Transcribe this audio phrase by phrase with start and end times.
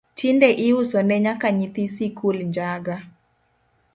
[0.17, 2.95] Tinde iusone nyaka nyithii sikul njaga